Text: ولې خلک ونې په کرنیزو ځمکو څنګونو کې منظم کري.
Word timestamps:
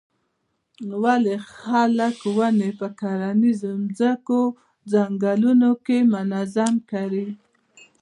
ولې 1.01 1.35
خلک 1.57 2.17
ونې 2.35 2.69
په 2.79 2.87
کرنیزو 2.99 3.71
ځمکو 3.99 4.41
څنګونو 4.91 5.69
کې 5.85 5.97
منظم 6.13 6.73
کري. 6.91 7.27